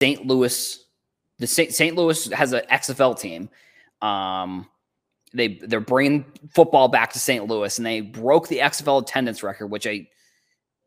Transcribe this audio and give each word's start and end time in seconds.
St. 0.00 0.26
Louis, 0.26 0.84
the 1.38 1.46
St. 1.46 1.94
Louis 1.94 2.26
has 2.32 2.52
an 2.52 2.62
XFL 2.70 3.18
team. 3.18 3.50
Um, 4.00 4.68
they 5.32 5.58
they're 5.58 5.80
bringing 5.80 6.24
football 6.54 6.88
back 6.88 7.12
to 7.12 7.18
St. 7.18 7.46
Louis, 7.46 7.76
and 7.78 7.86
they 7.86 8.00
broke 8.00 8.48
the 8.48 8.58
XFL 8.58 9.02
attendance 9.02 9.42
record, 9.42 9.68
which 9.68 9.86
I 9.86 10.08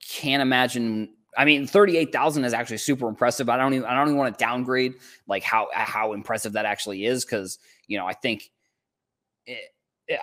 can't 0.10 0.42
imagine. 0.42 1.14
I 1.38 1.46
mean, 1.46 1.66
thirty 1.68 1.98
eight 1.98 2.12
thousand 2.12 2.44
is 2.44 2.54
actually 2.54 2.78
super 2.78 3.08
impressive. 3.08 3.50
I 3.50 3.58
don't 3.58 3.74
even 3.74 3.86
I 3.86 3.96
don't 3.96 4.08
even 4.08 4.18
want 4.18 4.38
to 4.38 4.44
downgrade 4.44 4.96
like 5.28 5.44
how 5.44 5.68
how 5.74 6.14
impressive 6.14 6.54
that 6.54 6.66
actually 6.66 7.06
is 7.06 7.24
because 7.24 7.60
you 7.88 7.98
know 7.98 8.06
I 8.06 8.14
think 8.14 8.50
it, 9.46 9.60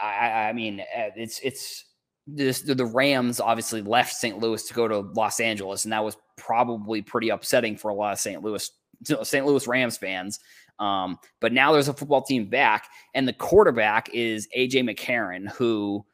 I 0.00 0.48
I 0.48 0.52
mean 0.52 0.80
uh, 0.80 1.10
it's 1.16 1.40
it's 1.42 1.84
this 2.26 2.60
the 2.60 2.84
Rams 2.84 3.40
obviously 3.40 3.82
left 3.82 4.14
St. 4.14 4.38
Louis 4.38 4.62
to 4.64 4.74
go 4.74 4.86
to 4.86 4.98
Los 4.98 5.40
Angeles, 5.40 5.84
and 5.84 5.92
that 5.92 6.04
was 6.04 6.16
probably 6.36 7.02
pretty 7.02 7.30
upsetting 7.30 7.76
for 7.76 7.88
a 7.88 7.94
lot 7.94 8.12
of 8.12 8.18
St. 8.18 8.42
Louis 8.42 8.70
St. 9.04 9.46
Louis 9.46 9.66
Rams 9.66 9.96
fans. 9.96 10.40
Um, 10.78 11.18
but 11.40 11.52
now 11.52 11.72
there's 11.72 11.88
a 11.88 11.94
football 11.94 12.22
team 12.22 12.46
back, 12.46 12.88
and 13.14 13.28
the 13.28 13.32
quarterback 13.34 14.08
is 14.14 14.48
AJ 14.56 14.88
McCarron, 14.88 15.50
who 15.52 16.04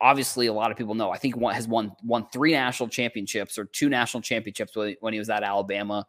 obviously 0.00 0.46
a 0.46 0.52
lot 0.52 0.70
of 0.70 0.76
people 0.76 0.94
know. 0.94 1.10
I 1.10 1.18
think 1.18 1.40
has 1.52 1.68
won 1.68 1.92
won 2.02 2.26
three 2.32 2.52
national 2.52 2.88
championships 2.88 3.58
or 3.58 3.66
two 3.66 3.88
national 3.88 4.22
championships 4.22 4.74
when 5.00 5.12
he 5.12 5.18
was 5.18 5.30
at 5.30 5.42
Alabama. 5.42 6.06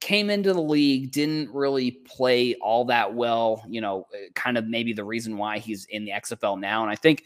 Came 0.00 0.30
into 0.30 0.52
the 0.52 0.62
league, 0.62 1.10
didn't 1.10 1.52
really 1.52 1.90
play 1.90 2.54
all 2.56 2.84
that 2.84 3.14
well. 3.14 3.64
You 3.68 3.80
know, 3.80 4.06
uh, 4.14 4.30
kind 4.34 4.56
of 4.56 4.66
maybe 4.66 4.92
the 4.92 5.04
reason 5.04 5.36
why 5.36 5.58
he's 5.58 5.86
in 5.86 6.04
the 6.04 6.12
XFL 6.12 6.60
now. 6.60 6.82
And 6.82 6.90
I 6.90 6.94
think 6.94 7.24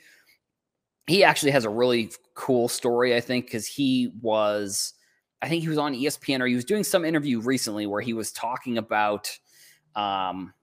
he 1.06 1.24
actually 1.24 1.52
has 1.52 1.64
a 1.64 1.70
really 1.70 2.12
cool 2.34 2.68
story. 2.68 3.14
I 3.14 3.20
think 3.20 3.46
because 3.46 3.66
he 3.66 4.12
was, 4.22 4.94
I 5.42 5.48
think 5.48 5.62
he 5.62 5.68
was 5.68 5.78
on 5.78 5.92
ESPN 5.92 6.40
or 6.40 6.46
he 6.46 6.54
was 6.54 6.64
doing 6.64 6.84
some 6.84 7.04
interview 7.04 7.40
recently 7.40 7.86
where 7.86 8.00
he 8.00 8.12
was 8.12 8.30
talking 8.30 8.78
about 8.78 9.36
um, 9.96 10.54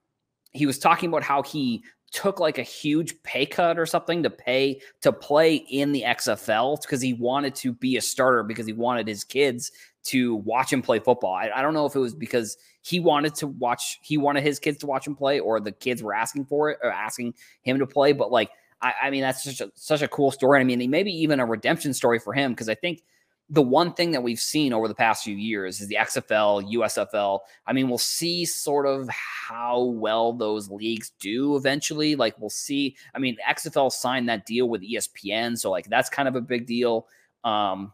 he 0.52 0.66
was 0.66 0.78
talking 0.78 1.08
about 1.08 1.22
how 1.22 1.42
he 1.42 1.84
took 2.12 2.40
like 2.40 2.58
a 2.58 2.62
huge 2.62 3.22
pay 3.22 3.46
cut 3.46 3.78
or 3.78 3.86
something 3.86 4.22
to 4.22 4.30
pay 4.30 4.80
to 5.00 5.12
play 5.12 5.54
in 5.54 5.92
the 5.92 6.02
XFL 6.02 6.80
because 6.82 7.00
he 7.00 7.12
wanted 7.12 7.54
to 7.54 7.72
be 7.72 7.96
a 7.96 8.00
starter 8.00 8.42
because 8.42 8.66
he 8.66 8.72
wanted 8.72 9.06
his 9.06 9.22
kids 9.22 9.70
to 10.02 10.36
watch 10.36 10.72
him 10.72 10.82
play 10.82 10.98
football. 10.98 11.34
I, 11.34 11.50
I, 11.54 11.62
don't 11.62 11.74
know 11.74 11.86
if 11.86 11.94
it 11.94 12.00
was 12.00 12.14
because 12.14 12.56
he 12.82 13.00
wanted 13.00 13.34
to 13.36 13.46
watch, 13.46 13.98
he 14.02 14.16
wanted 14.16 14.42
his 14.42 14.58
kids 14.58 14.78
to 14.78 14.86
watch 14.86 15.06
him 15.06 15.14
play, 15.14 15.40
or 15.40 15.60
the 15.60 15.72
kids 15.72 16.02
were 16.02 16.14
asking 16.14 16.46
for 16.46 16.70
it 16.70 16.78
or 16.82 16.90
asking 16.90 17.34
him 17.62 17.78
to 17.78 17.86
play. 17.86 18.12
But 18.12 18.32
like, 18.32 18.50
I, 18.80 18.94
I 19.02 19.10
mean, 19.10 19.20
that's 19.20 19.44
such 19.44 19.60
a 19.60 19.70
such 19.74 20.02
a 20.02 20.08
cool 20.08 20.30
story. 20.30 20.58
I 20.58 20.64
mean, 20.64 20.90
maybe 20.90 21.12
even 21.12 21.38
a 21.38 21.46
redemption 21.46 21.92
story 21.92 22.18
for 22.18 22.32
him 22.32 22.52
because 22.52 22.68
I 22.68 22.74
think 22.74 23.02
the 23.50 23.62
one 23.62 23.92
thing 23.92 24.12
that 24.12 24.22
we've 24.22 24.40
seen 24.40 24.72
over 24.72 24.86
the 24.86 24.94
past 24.94 25.24
few 25.24 25.36
years 25.36 25.80
is 25.80 25.88
the 25.88 25.96
XFL, 25.96 26.72
USFL. 26.72 27.40
I 27.66 27.72
mean, 27.72 27.88
we'll 27.88 27.98
see 27.98 28.44
sort 28.44 28.86
of 28.86 29.08
how 29.08 29.82
well 29.82 30.32
those 30.32 30.70
leagues 30.70 31.10
do 31.20 31.56
eventually. 31.56 32.14
Like, 32.14 32.38
we'll 32.38 32.48
see. 32.48 32.96
I 33.12 33.18
mean, 33.18 33.36
XFL 33.48 33.90
signed 33.90 34.28
that 34.28 34.46
deal 34.46 34.68
with 34.68 34.82
ESPN, 34.82 35.58
so 35.58 35.70
like 35.70 35.88
that's 35.88 36.08
kind 36.08 36.28
of 36.28 36.36
a 36.36 36.40
big 36.40 36.66
deal. 36.66 37.08
Um, 37.42 37.92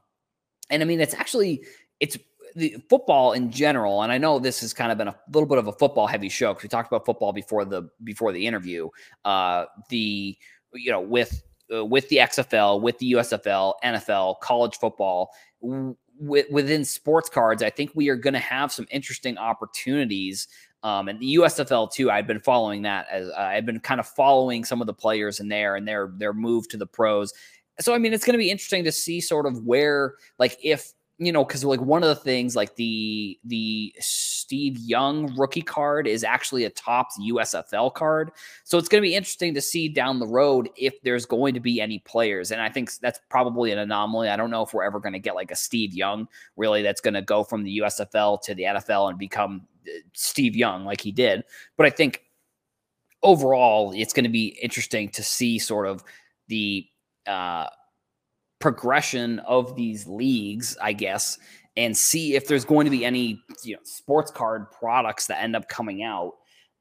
and 0.69 0.83
I 0.83 0.87
mean, 0.87 1.01
it's 1.01 1.15
actually 1.15 1.65
it's 2.01 2.19
the 2.55 2.77
football 2.91 3.33
in 3.33 3.51
general. 3.51 4.03
And 4.03 4.13
I 4.13 4.19
know 4.19 4.39
this 4.39 4.61
has 4.61 4.75
kind 4.75 4.93
of 4.93 4.99
been 4.99 5.09
a 5.09 5.17
little 5.33 5.49
bit 5.49 5.59
of 5.59 5.69
a 5.69 5.73
football 5.73 6.07
heavy 6.07 6.29
show 6.29 6.53
because 6.53 6.65
we 6.65 6.69
talked 6.69 6.91
about 6.91 7.07
football 7.07 7.33
before 7.33 7.65
the 7.65 7.89
before 8.05 8.33
the 8.33 8.47
interview. 8.47 8.89
Uh, 9.25 9.65
the 9.89 10.37
you 10.75 10.91
know 10.91 11.01
with 11.01 11.43
uh, 11.75 11.85
with 11.85 12.09
the 12.09 12.17
XFL, 12.17 12.81
with 12.81 12.99
the 12.99 13.13
USFL, 13.13 13.75
NFL, 13.85 14.41
college 14.41 14.77
football, 14.77 15.31
w- 15.63 15.97
within 16.51 16.85
sports 16.85 17.29
cards, 17.29 17.63
I 17.63 17.71
think 17.71 17.91
we 17.95 18.09
are 18.09 18.17
going 18.17 18.35
to 18.35 18.41
have 18.41 18.73
some 18.73 18.87
interesting 18.91 19.39
opportunities. 19.39 20.49
Um, 20.83 21.09
and 21.09 21.19
the 21.19 21.37
USFL 21.37 21.93
too. 21.93 22.11
I've 22.11 22.27
been 22.27 22.41
following 22.41 22.83
that 22.83 23.07
as 23.11 23.29
uh, 23.29 23.35
I've 23.37 23.67
been 23.67 23.81
kind 23.81 23.99
of 23.99 24.07
following 24.07 24.65
some 24.65 24.81
of 24.81 24.87
the 24.87 24.95
players 24.95 25.41
in 25.41 25.49
there 25.49 25.75
and 25.75 25.89
their 25.89 26.13
their 26.17 26.33
move 26.33 26.69
to 26.69 26.77
the 26.77 26.87
pros. 26.87 27.33
So 27.81 27.95
I 27.95 27.99
mean, 27.99 28.13
it's 28.13 28.25
going 28.25 28.35
to 28.35 28.39
be 28.39 28.51
interesting 28.51 28.85
to 28.85 28.93
see 28.93 29.21
sort 29.21 29.47
of 29.47 29.65
where, 29.65 30.15
like, 30.39 30.57
if 30.63 30.93
you 31.19 31.33
know, 31.33 31.45
because 31.45 31.65
like 31.65 31.81
one 31.81 32.03
of 32.03 32.09
the 32.09 32.15
things, 32.15 32.55
like 32.55 32.77
the 32.77 33.39
the 33.45 33.95
Steve 34.47 34.79
Young 34.79 35.35
rookie 35.35 35.61
card 35.61 36.07
is 36.07 36.23
actually 36.23 36.63
a 36.67 36.71
top 36.71 37.09
USFL 37.21 37.93
card, 37.93 38.31
so 38.63 38.79
it's 38.79 38.89
going 38.89 39.03
to 39.03 39.09
be 39.09 39.17
interesting 39.17 39.53
to 39.55 39.61
see 39.61 39.89
down 39.89 40.21
the 40.21 40.27
road 40.27 40.71
if 40.77 40.95
there's 41.03 41.27
going 41.27 41.53
to 41.55 41.59
be 41.59 41.81
any 41.81 41.99
players, 41.99 42.53
and 42.53 42.61
I 42.61 42.69
think 42.69 42.97
that's 42.99 43.19
probably 43.29 43.73
an 43.73 43.79
anomaly. 43.79 44.29
I 44.29 44.37
don't 44.37 44.53
know 44.53 44.63
if 44.63 44.73
we're 44.73 44.85
ever 44.85 45.01
going 45.01 45.15
to 45.15 45.19
get 45.19 45.35
like 45.35 45.51
a 45.51 45.57
Steve 45.57 45.95
Young 45.95 46.29
really 46.57 46.83
that's 46.83 47.01
going 47.01 47.15
to 47.15 47.23
go 47.23 47.43
from 47.43 47.65
the 47.65 47.79
USFL 47.79 48.41
to 48.43 48.55
the 48.55 48.63
NFL 48.63 49.11
and 49.11 49.19
become 49.19 49.67
uh, 49.89 49.91
Steve 50.13 50.55
Young 50.55 50.85
like 50.85 51.01
he 51.01 51.11
did, 51.11 51.43
but 51.77 51.85
I 51.85 51.91
think 51.91 52.23
overall 53.25 53.93
it's 53.97 54.13
going 54.13 54.23
to 54.23 54.31
be 54.31 54.57
interesting 54.63 55.09
to 55.09 55.25
see 55.25 55.59
sort 55.59 55.89
of 55.89 56.05
the 56.47 56.87
uh 57.27 57.67
progression 58.61 59.41
of 59.41 59.77
these 59.77 60.07
leagues, 60.07 60.77
I 60.81 60.93
guess, 60.93 61.39
and 61.77 61.97
see 61.97 62.35
if 62.35 62.49
there's 62.49 62.65
going 62.65 62.87
to 62.87 62.91
be 62.91 63.05
any 63.05 63.41
you 63.63 63.75
know, 63.75 63.81
sports 63.85 64.31
card 64.31 64.71
products 64.71 65.27
that 65.27 65.43
end 65.43 65.55
up 65.55 65.69
coming 65.69 66.03
out. 66.03 66.33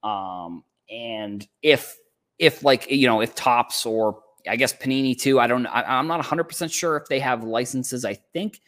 Um, 0.04 0.64
and 0.90 1.46
if 1.62 1.98
if 2.40 2.64
like 2.64 2.90
you 2.90 3.08
know 3.08 3.22
if 3.22 3.36
Topps 3.36 3.86
or 3.86 4.22
I 4.48 4.56
guess 4.56 4.74
Panini 4.74 5.18
too, 5.18 5.40
I 5.40 5.48
don't 5.48 5.66
I, 5.66 5.84
I'm 5.84 6.08
not 6.08 6.18
100 6.18 6.46
percent 6.46 6.72
sure 6.72 6.98
if 6.98 7.08
they 7.08 7.20
have 7.20 7.44
licenses. 7.44 8.06
I 8.06 8.14
think 8.34 8.62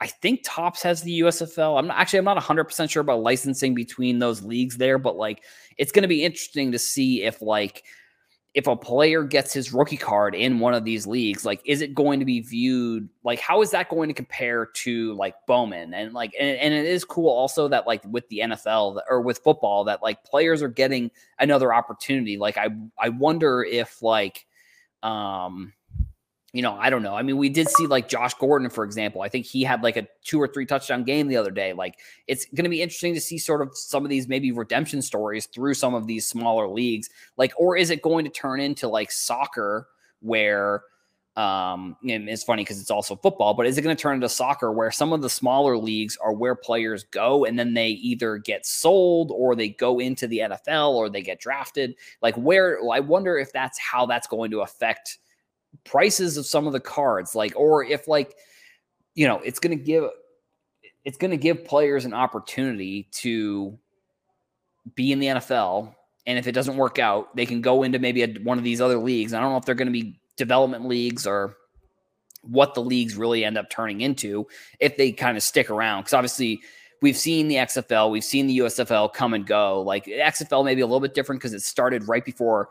I 0.00 0.06
think 0.06 0.40
Topps 0.44 0.82
has 0.82 1.02
the 1.02 1.20
USFL. 1.20 1.78
I'm 1.78 1.86
not 1.86 1.98
actually 1.98 2.20
I'm 2.20 2.24
not 2.24 2.36
100 2.36 2.64
percent 2.64 2.90
sure 2.90 3.00
about 3.00 3.22
licensing 3.22 3.74
between 3.74 4.18
those 4.18 4.42
leagues 4.42 4.76
there, 4.76 4.98
but 4.98 5.16
like 5.16 5.42
it's 5.78 5.92
going 5.92 6.02
to 6.02 6.08
be 6.08 6.24
interesting 6.24 6.72
to 6.72 6.78
see 6.78 7.22
if 7.22 7.42
like 7.42 7.84
if 8.54 8.66
a 8.66 8.76
player 8.76 9.22
gets 9.22 9.52
his 9.52 9.72
rookie 9.72 9.96
card 9.96 10.34
in 10.34 10.58
one 10.58 10.74
of 10.74 10.84
these 10.84 11.06
leagues, 11.06 11.46
like, 11.46 11.62
is 11.64 11.80
it 11.80 11.94
going 11.94 12.20
to 12.20 12.26
be 12.26 12.40
viewed 12.40 13.08
like 13.24 13.38
how 13.40 13.62
is 13.62 13.70
that 13.70 13.88
going 13.88 14.08
to 14.08 14.14
compare 14.14 14.66
to 14.66 15.14
like 15.14 15.34
Bowman? 15.46 15.94
And 15.94 16.12
like, 16.12 16.34
and, 16.38 16.58
and 16.58 16.74
it 16.74 16.84
is 16.84 17.04
cool 17.04 17.30
also 17.30 17.68
that 17.68 17.86
like 17.86 18.02
with 18.04 18.28
the 18.28 18.40
NFL 18.40 19.00
or 19.08 19.22
with 19.22 19.38
football 19.38 19.84
that 19.84 20.02
like 20.02 20.22
players 20.24 20.62
are 20.62 20.68
getting 20.68 21.10
another 21.38 21.72
opportunity. 21.72 22.36
Like, 22.36 22.58
I 22.58 22.68
I 22.98 23.08
wonder 23.08 23.62
if 23.64 24.02
like, 24.02 24.46
um, 25.02 25.72
you 26.52 26.60
know, 26.60 26.76
I 26.78 26.90
don't 26.90 27.02
know. 27.02 27.14
I 27.14 27.22
mean, 27.22 27.38
we 27.38 27.48
did 27.48 27.68
see 27.70 27.86
like 27.86 28.08
Josh 28.08 28.34
Gordon, 28.34 28.68
for 28.68 28.84
example. 28.84 29.22
I 29.22 29.28
think 29.30 29.46
he 29.46 29.64
had 29.64 29.82
like 29.82 29.96
a 29.96 30.06
two 30.22 30.40
or 30.40 30.46
three 30.46 30.66
touchdown 30.66 31.02
game 31.02 31.28
the 31.28 31.36
other 31.36 31.50
day. 31.50 31.72
Like, 31.72 31.98
it's 32.26 32.44
going 32.44 32.64
to 32.64 32.70
be 32.70 32.82
interesting 32.82 33.14
to 33.14 33.20
see 33.20 33.38
sort 33.38 33.62
of 33.62 33.74
some 33.74 34.04
of 34.04 34.10
these 34.10 34.28
maybe 34.28 34.52
redemption 34.52 35.00
stories 35.00 35.46
through 35.46 35.74
some 35.74 35.94
of 35.94 36.06
these 36.06 36.28
smaller 36.28 36.68
leagues. 36.68 37.08
Like, 37.38 37.54
or 37.56 37.76
is 37.76 37.88
it 37.88 38.02
going 38.02 38.26
to 38.26 38.30
turn 38.30 38.60
into 38.60 38.86
like 38.86 39.10
soccer 39.10 39.88
where, 40.20 40.82
um, 41.36 41.96
and 42.06 42.28
it's 42.28 42.44
funny 42.44 42.64
because 42.64 42.82
it's 42.82 42.90
also 42.90 43.16
football, 43.16 43.54
but 43.54 43.66
is 43.66 43.78
it 43.78 43.82
going 43.82 43.96
to 43.96 44.00
turn 44.00 44.16
into 44.16 44.28
soccer 44.28 44.70
where 44.70 44.90
some 44.90 45.14
of 45.14 45.22
the 45.22 45.30
smaller 45.30 45.78
leagues 45.78 46.18
are 46.22 46.34
where 46.34 46.54
players 46.54 47.04
go 47.04 47.46
and 47.46 47.58
then 47.58 47.72
they 47.72 47.88
either 47.88 48.36
get 48.36 48.66
sold 48.66 49.32
or 49.34 49.56
they 49.56 49.70
go 49.70 49.98
into 49.98 50.26
the 50.26 50.40
NFL 50.40 50.90
or 50.92 51.08
they 51.08 51.22
get 51.22 51.40
drafted? 51.40 51.94
Like, 52.20 52.34
where 52.34 52.78
I 52.92 53.00
wonder 53.00 53.38
if 53.38 53.54
that's 53.54 53.78
how 53.78 54.04
that's 54.04 54.26
going 54.26 54.50
to 54.50 54.60
affect 54.60 55.16
prices 55.84 56.36
of 56.36 56.46
some 56.46 56.66
of 56.66 56.72
the 56.72 56.80
cards 56.80 57.34
like 57.34 57.52
or 57.56 57.84
if 57.84 58.06
like 58.06 58.34
you 59.14 59.26
know 59.26 59.40
it's 59.44 59.58
going 59.58 59.76
to 59.76 59.82
give 59.82 60.04
it's 61.04 61.18
going 61.18 61.30
to 61.30 61.36
give 61.36 61.64
players 61.64 62.04
an 62.04 62.14
opportunity 62.14 63.08
to 63.10 63.78
be 64.94 65.12
in 65.12 65.18
the 65.18 65.26
NFL 65.26 65.94
and 66.26 66.38
if 66.38 66.46
it 66.46 66.52
doesn't 66.52 66.76
work 66.76 66.98
out 66.98 67.34
they 67.34 67.46
can 67.46 67.60
go 67.60 67.82
into 67.82 67.98
maybe 67.98 68.22
a, 68.22 68.28
one 68.42 68.58
of 68.58 68.64
these 68.64 68.80
other 68.80 68.98
leagues 68.98 69.34
i 69.34 69.40
don't 69.40 69.50
know 69.50 69.56
if 69.56 69.64
they're 69.64 69.74
going 69.74 69.86
to 69.86 69.92
be 69.92 70.20
development 70.36 70.86
leagues 70.86 71.26
or 71.26 71.56
what 72.42 72.74
the 72.74 72.82
leagues 72.82 73.16
really 73.16 73.44
end 73.44 73.56
up 73.56 73.70
turning 73.70 74.00
into 74.00 74.46
if 74.80 74.96
they 74.96 75.12
kind 75.12 75.36
of 75.36 75.42
stick 75.42 75.70
around 75.70 76.02
because 76.02 76.14
obviously 76.14 76.60
we've 77.02 77.18
seen 77.18 77.48
the 77.48 77.56
XFL, 77.56 78.10
we've 78.10 78.24
seen 78.24 78.46
the 78.46 78.58
USFL 78.58 79.12
come 79.12 79.34
and 79.34 79.46
go. 79.46 79.82
Like 79.82 80.06
XFL 80.06 80.64
maybe 80.64 80.80
a 80.80 80.86
little 80.86 81.00
bit 81.00 81.12
different 81.12 81.40
because 81.40 81.52
it 81.52 81.60
started 81.60 82.08
right 82.08 82.24
before 82.24 82.70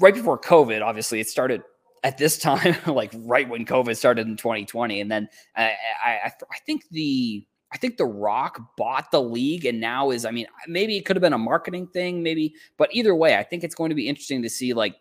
right 0.00 0.14
before 0.14 0.40
COVID. 0.40 0.82
Obviously, 0.82 1.20
it 1.20 1.28
started 1.28 1.62
at 2.02 2.18
this 2.18 2.38
time, 2.38 2.76
like 2.86 3.12
right 3.14 3.48
when 3.48 3.64
COVID 3.64 3.96
started 3.96 4.26
in 4.26 4.36
2020, 4.36 5.00
and 5.00 5.10
then 5.10 5.28
I, 5.56 5.74
I, 6.04 6.32
I 6.50 6.58
think 6.66 6.88
the 6.90 7.46
I 7.72 7.78
think 7.78 7.96
The 7.96 8.04
Rock 8.04 8.60
bought 8.76 9.10
the 9.10 9.22
league 9.22 9.64
and 9.64 9.80
now 9.80 10.10
is, 10.10 10.26
I 10.26 10.30
mean, 10.30 10.46
maybe 10.68 10.98
it 10.98 11.06
could 11.06 11.16
have 11.16 11.22
been 11.22 11.32
a 11.32 11.38
marketing 11.38 11.86
thing, 11.86 12.22
maybe, 12.22 12.54
but 12.76 12.90
either 12.92 13.14
way, 13.14 13.36
I 13.36 13.42
think 13.42 13.64
it's 13.64 13.74
going 13.74 13.88
to 13.88 13.94
be 13.94 14.08
interesting 14.08 14.42
to 14.42 14.50
see 14.50 14.74
like 14.74 14.94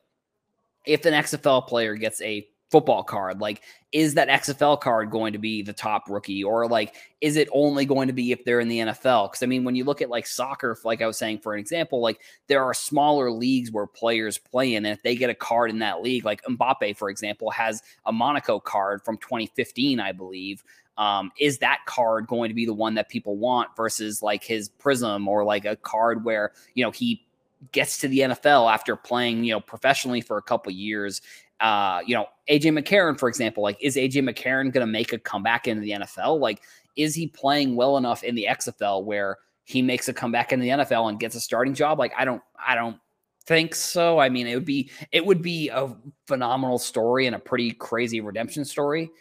if 0.86 1.06
an 1.06 1.14
XFL 1.14 1.68
player 1.68 1.96
gets 1.96 2.22
a 2.22 2.48
football 2.72 3.04
card. 3.04 3.42
Like, 3.42 3.62
is 3.92 4.14
that 4.14 4.30
XFL 4.30 4.80
card 4.80 5.12
going 5.12 5.34
to 5.34 5.40
be 5.40 5.62
the 5.62 5.74
top 5.74 6.10
rookie, 6.10 6.44
or 6.44 6.68
like, 6.68 6.96
is 7.20 7.36
it 7.36 7.50
only 7.52 7.86
going 7.86 8.08
to 8.08 8.14
be 8.14 8.32
if 8.32 8.46
they're 8.46 8.62
in 8.62 8.70
the 8.70 8.80
NFL? 8.80 9.30
Because 9.30 9.44
I 9.44 9.46
mean, 9.46 9.66
when 9.66 9.76
you 9.76 9.84
look 9.84 10.02
at 10.02 10.10
like 10.10 10.26
soccer, 10.26 10.78
like 10.86 11.02
I 11.02 11.08
was 11.08 11.18
saying, 11.18 11.40
for 11.40 11.54
an 11.54 11.60
example, 11.60 12.00
like 12.00 12.22
there 12.48 12.64
are 12.64 12.74
smaller 12.74 13.30
leagues 13.30 13.72
where 13.72 13.86
players 13.86 14.38
play 14.38 14.76
in, 14.76 14.86
and 14.86 14.98
if 14.98 15.04
they 15.04 15.16
get 15.16 15.30
a 15.30 15.36
card 15.36 15.70
in 15.70 15.80
that 15.80 16.02
league, 16.02 16.24
like 16.24 16.42
Mbappe, 16.44 16.96
for 16.96 17.10
example, 17.10 17.52
has 17.52 17.84
a 18.06 18.12
Monaco 18.12 18.60
card 18.60 19.04
from 19.04 19.18
2015, 19.18 20.00
I 20.00 20.14
believe. 20.14 20.64
Um, 20.98 21.32
is 21.40 21.58
that 21.60 21.80
card 21.86 22.28
going 22.28 22.50
to 22.50 22.56
be 22.56 22.66
the 22.66 22.74
one 22.74 22.96
that 22.96 23.10
people 23.10 23.38
want 23.38 23.76
versus 23.76 24.22
like 24.22 24.44
his 24.44 24.70
Prizm 24.70 25.28
or 25.28 25.44
like 25.44 25.66
a 25.66 25.76
card 25.76 26.24
where 26.24 26.52
you 26.74 26.84
know 26.84 26.92
he 26.92 27.26
gets 27.72 28.00
to 28.00 28.08
the 28.08 28.20
NFL 28.20 28.72
after 28.72 28.96
playing 28.96 29.44
you 29.44 29.54
know 29.54 29.60
professionally 29.60 30.22
for 30.22 30.38
a 30.38 30.42
couple 30.42 30.72
years 30.72 31.22
uh, 31.62 32.02
you 32.06 32.16
know, 32.16 32.26
AJ 32.50 32.78
McCarron, 32.78 33.18
for 33.18 33.30
example, 33.30 33.62
like 33.64 33.78
is 33.80 33.96
AJ 33.96 34.28
McCarron 34.28 34.74
going 34.74 34.86
to 34.86 34.92
make 34.92 35.14
a 35.14 35.20
comeback 35.20 35.68
into 35.68 35.82
the 35.82 35.92
NFL? 35.92 36.40
Like, 36.40 36.64
is 36.98 37.16
he 37.16 37.28
playing 37.28 37.76
well 37.76 37.98
enough 37.98 38.24
in 38.24 38.36
the 38.36 38.48
XFL 38.50 39.04
where 39.04 39.38
he 39.64 39.82
makes 39.82 40.10
a 40.10 40.14
comeback 40.14 40.52
in 40.52 40.60
the 40.60 40.70
NFL 40.70 41.08
and 41.10 41.20
gets 41.20 41.36
a 41.36 41.40
starting 41.40 41.74
job? 41.74 42.00
Like, 42.00 42.14
I 42.18 42.26
don't, 42.26 42.42
I 42.66 42.76
don't 42.76 42.98
think 43.46 43.76
so. 43.76 44.20
I 44.20 44.28
mean, 44.28 44.48
it 44.48 44.56
would 44.56 44.66
be, 44.66 44.90
it 45.12 45.24
would 45.24 45.42
be 45.42 45.70
a 45.70 45.96
phenomenal 46.26 46.80
story 46.80 47.28
and 47.28 47.36
a 47.36 47.40
pretty 47.40 47.72
crazy 47.72 48.22
redemption 48.22 48.66
story. 48.66 49.12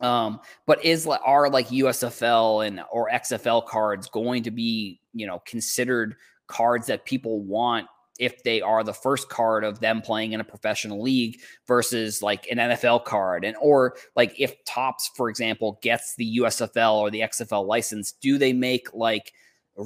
Um, 0.00 0.40
but 0.66 0.84
is 0.84 1.06
are 1.06 1.50
like 1.50 1.68
USFL 1.68 2.66
and 2.66 2.82
or 2.92 3.10
XFL 3.10 3.66
cards 3.66 4.08
going 4.08 4.44
to 4.44 4.50
be, 4.52 5.00
you 5.12 5.26
know, 5.26 5.42
considered 5.44 6.14
cards 6.46 6.86
that 6.86 7.04
people 7.04 7.40
want 7.40 7.88
if 8.18 8.42
they 8.42 8.60
are 8.60 8.82
the 8.82 8.92
first 8.92 9.28
card 9.28 9.64
of 9.64 9.80
them 9.80 10.02
playing 10.02 10.32
in 10.32 10.40
a 10.40 10.44
professional 10.44 11.00
league 11.00 11.38
versus 11.66 12.22
like 12.22 12.46
an 12.50 12.58
NFL 12.58 13.04
card. 13.04 13.44
And 13.44 13.56
or 13.60 13.96
like 14.16 14.34
if 14.38 14.64
Topps 14.64 15.10
for 15.14 15.28
example 15.28 15.78
gets 15.82 16.14
the 16.16 16.38
USFL 16.38 16.94
or 16.94 17.10
the 17.10 17.20
XFL 17.20 17.66
license 17.66 18.12
do 18.12 18.38
they 18.38 18.52
make 18.52 18.92
like 18.92 19.32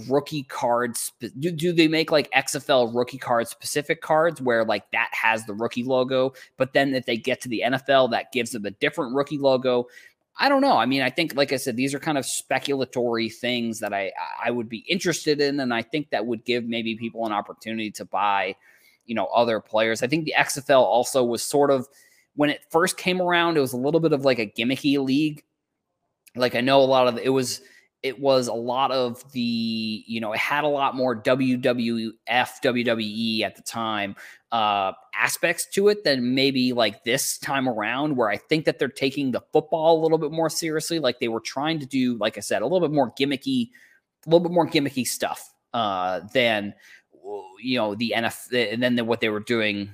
rookie 0.09 0.45
cards 0.45 1.13
do, 1.39 1.53
do 1.53 1.73
they 1.73 1.87
make 1.87 2.11
like 2.11 2.31
XFL 2.33 2.95
rookie 2.95 3.19
card 3.19 3.47
specific 3.47 4.01
cards 4.01 4.41
where 4.41 4.65
like 4.65 4.91
that 4.91 5.11
has 5.13 5.45
the 5.45 5.53
rookie 5.53 5.85
logo 5.85 6.33
but 6.57 6.73
then 6.73 6.95
if 6.95 7.05
they 7.05 7.17
get 7.17 7.43
to 7.43 7.49
the 7.49 7.63
NFL 7.65 8.11
that 8.11 8.33
gives 8.33 8.53
them 8.53 8.65
a 8.65 8.71
different 8.71 9.15
rookie 9.15 9.39
logo 9.39 9.87
I 10.39 10.49
don't 10.49 10.63
know. 10.63 10.77
I 10.77 10.87
mean, 10.87 11.03
I 11.03 11.11
think, 11.11 11.35
like 11.35 11.53
I 11.53 11.57
said, 11.57 11.77
these 11.77 11.95
are 11.95 11.99
kind 11.99 12.17
of 12.17 12.25
speculatory 12.25 13.33
things 13.33 13.81
that 13.81 13.93
I 13.93 14.13
I 14.43 14.51
would 14.51 14.69
be 14.69 14.79
interested 14.89 15.41
in, 15.41 15.61
and 15.61 15.75
I 15.75 15.83
think 15.83 16.11
that 16.11 16.27
would 16.27 16.45
give 16.45 16.65
maybe 16.65 16.97
people 16.97 17.27
an 17.27 17.33
opportunity 17.33 17.91
to 17.93 18.05
buy, 18.05 18.57
you 19.07 19.15
know, 19.15 19.27
other 19.27 19.61
players. 19.61 20.03
I 20.03 20.07
think 20.07 20.25
the 20.25 20.35
XFL 20.37 20.83
also 20.83 21.23
was 21.23 21.43
sort 21.43 21.71
of 21.71 21.87
when 22.35 22.51
it 22.51 22.61
first 22.71 22.97
came 22.97 23.21
around, 23.21 23.57
it 23.57 23.61
was 23.61 23.75
a 23.75 23.79
little 23.79 24.01
bit 24.01 24.13
of 24.13 24.25
like 24.25 24.39
a 24.39 24.47
gimmicky 24.47 24.99
league. 24.99 25.45
Like 26.35 26.55
I 26.55 26.63
know 26.63 26.81
a 26.81 26.85
lot 26.85 27.09
of 27.09 27.19
it 27.19 27.29
was 27.29 27.61
it 28.03 28.19
was 28.19 28.49
a 28.49 28.53
lot 28.53 28.91
of 28.91 29.31
the 29.33 30.05
you 30.07 30.21
know 30.21 30.33
it 30.33 30.39
had 30.39 30.65
a 30.65 30.69
lot 30.69 30.97
more 30.97 31.15
WWF 31.15 32.13
WWE 32.25 33.43
at 33.43 33.57
the 33.57 33.63
time 33.63 34.17
uh, 34.51 34.93
aspects 35.15 35.67
to 35.67 35.89
it 35.89 36.05
than 36.05 36.35
maybe 36.35 36.73
like 36.73 37.05
this 37.05 37.39
time 37.39 37.69
around, 37.69 38.17
where 38.17 38.29
I 38.29 38.37
think 38.37 38.65
that 38.65 38.79
they're 38.79 38.89
taking 38.89 39.31
the 39.31 39.41
football 39.53 39.99
a 39.99 40.03
little 40.03 40.19
bit 40.19 40.33
more 40.33 40.51
seriously. 40.51 40.99
Like 40.99 41.21
they 41.21 41.29
were 41.29 41.41
trying 41.41 41.79
to 41.81 41.87
do, 41.87 42.17
like 42.19 42.37
I 42.37 42.41
said, 42.41 42.63
a 42.63 42.67
little 42.67 42.87
bit 42.87 42.95
more 42.95 43.13
gimmicky, 43.13 43.71
a 44.27 44.31
little 44.31 44.41
bit 44.41 44.53
more 44.53 44.67
gimmicky 44.67 45.07
stuff 45.07 45.55
uh, 45.73 46.21
than 46.35 46.75
you 47.61 47.79
know 47.79 47.95
the 47.95 48.15
NFL, 48.17 48.73
and 48.73 48.83
then 48.83 49.07
what 49.07 49.21
they 49.21 49.29
were 49.29 49.41
doing. 49.41 49.91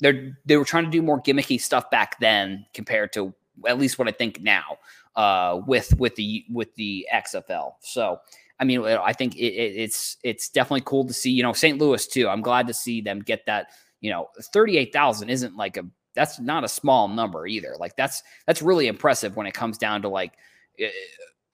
They're 0.00 0.36
they 0.44 0.56
were 0.56 0.64
trying 0.64 0.84
to 0.84 0.90
do 0.90 1.02
more 1.02 1.22
gimmicky 1.22 1.60
stuff 1.60 1.88
back 1.90 2.18
then 2.18 2.66
compared 2.74 3.12
to 3.12 3.32
at 3.66 3.78
least 3.78 3.98
what 3.98 4.08
I 4.08 4.10
think 4.10 4.42
now 4.42 4.78
uh, 5.16 5.60
with 5.66 5.94
with 5.98 6.14
the 6.16 6.44
with 6.50 6.74
the 6.74 7.06
XFL. 7.12 7.72
So 7.80 8.18
I 8.60 8.64
mean, 8.64 8.84
I 8.84 9.12
think 9.12 9.36
it, 9.36 9.52
it, 9.52 9.76
it's 9.76 10.16
it's 10.22 10.48
definitely 10.48 10.82
cool 10.82 11.06
to 11.06 11.14
see. 11.14 11.30
You 11.30 11.42
know, 11.42 11.52
St. 11.52 11.78
Louis 11.78 12.06
too. 12.06 12.28
I'm 12.28 12.42
glad 12.42 12.66
to 12.68 12.74
see 12.74 13.00
them 13.00 13.20
get 13.20 13.46
that 13.46 13.68
you 14.04 14.10
know, 14.10 14.28
38,000 14.38 15.30
isn't 15.30 15.56
like 15.56 15.78
a 15.78 15.86
that's 16.14 16.38
not 16.38 16.62
a 16.62 16.68
small 16.68 17.08
number 17.08 17.46
either. 17.46 17.74
Like 17.80 17.96
that's 17.96 18.22
that's 18.46 18.60
really 18.60 18.86
impressive 18.86 19.34
when 19.34 19.46
it 19.46 19.54
comes 19.54 19.78
down 19.78 20.02
to 20.02 20.10
like 20.10 20.34
uh, 20.78 20.88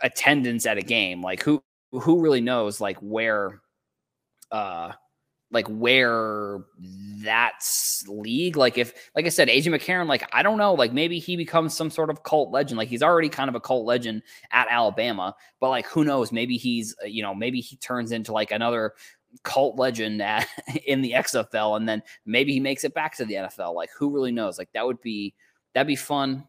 attendance 0.01 0.67
at 0.67 0.77
a 0.77 0.83
game. 0.83 1.23
Like 1.23 1.45
who 1.45 1.63
who 1.93 2.21
really 2.21 2.41
knows 2.41 2.81
like 2.81 2.99
where 2.99 3.61
uh 4.51 4.91
like 5.53 5.67
where 5.69 6.61
that's 7.23 8.05
league 8.09 8.57
like 8.57 8.79
if 8.79 8.93
like 9.15 9.27
i 9.27 9.29
said 9.29 9.49
AJ 9.49 9.67
McCarron 9.67 10.07
like 10.07 10.29
i 10.33 10.43
don't 10.43 10.59
know 10.59 10.75
like 10.75 10.93
maybe 10.93 11.19
he 11.19 11.37
becomes 11.37 11.77
some 11.77 11.91
sort 11.91 12.09
of 12.09 12.23
cult 12.23 12.51
legend 12.51 12.79
like 12.79 12.89
he's 12.89 13.03
already 13.03 13.29
kind 13.29 13.49
of 13.49 13.55
a 13.55 13.61
cult 13.61 13.85
legend 13.85 14.23
at 14.53 14.69
alabama 14.71 15.35
but 15.61 15.69
like 15.69 15.87
who 15.87 16.05
knows 16.05 16.33
maybe 16.33 16.57
he's 16.57 16.95
uh, 17.03 17.07
you 17.07 17.23
know 17.23 17.35
maybe 17.35 17.61
he 17.61 17.77
turns 17.77 18.13
into 18.13 18.33
like 18.33 18.53
another 18.53 18.95
cult 19.43 19.79
legend 19.79 20.23
at, 20.23 20.47
in 20.87 21.03
the 21.03 21.13
XFL, 21.13 21.77
and 21.77 21.89
then 21.89 22.03
maybe 22.27 22.53
he 22.53 22.61
makes 22.61 22.85
it 22.85 22.95
back 22.95 23.17
to 23.17 23.25
the 23.25 23.35
NFL. 23.35 23.75
Like, 23.75 23.91
who 23.97 24.11
really 24.11 24.33
knows? 24.33 24.59
Like, 24.59 24.73
that 24.73 24.87
would 24.87 25.01
be 25.01 25.35
that'd 25.75 25.87
be 25.87 25.97
fun. 25.97 26.45